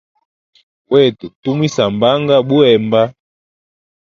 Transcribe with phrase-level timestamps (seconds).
[0.91, 3.01] Wetu tumwisambanga buhemba.